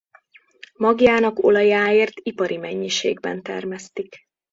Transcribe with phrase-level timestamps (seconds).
[0.77, 4.25] Magjának olajáért ipari mennyiségben termesztik.